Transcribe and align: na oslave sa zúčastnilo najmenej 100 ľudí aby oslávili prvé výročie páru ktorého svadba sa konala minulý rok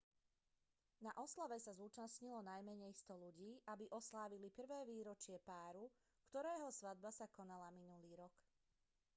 na 1.05 1.11
oslave 1.23 1.57
sa 1.65 1.71
zúčastnilo 1.79 2.39
najmenej 2.51 2.89
100 3.05 3.21
ľudí 3.23 3.51
aby 3.73 3.85
oslávili 3.99 4.49
prvé 4.59 4.79
výročie 4.91 5.37
páru 5.49 5.85
ktorého 6.33 6.67
svadba 6.79 7.09
sa 7.19 7.27
konala 7.37 7.69
minulý 7.79 8.11
rok 8.21 8.33